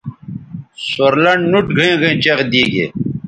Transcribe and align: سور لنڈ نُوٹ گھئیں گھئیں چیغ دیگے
سور 0.89 1.13
لنڈ 1.23 1.43
نُوٹ 1.51 1.67
گھئیں 1.77 1.95
گھئیں 2.01 2.17
چیغ 2.23 2.39
دیگے 2.51 2.85